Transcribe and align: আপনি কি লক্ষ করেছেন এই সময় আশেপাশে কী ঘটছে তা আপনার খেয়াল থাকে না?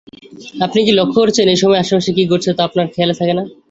আপনি 0.65 0.79
কি 0.85 0.91
লক্ষ 0.99 1.13
করেছেন 1.17 1.45
এই 1.49 1.59
সময় 1.61 1.81
আশেপাশে 1.81 2.11
কী 2.17 2.23
ঘটছে 2.31 2.51
তা 2.53 2.61
আপনার 2.67 2.85
খেয়াল 2.93 3.11
থাকে 3.19 3.33
না? 3.35 3.43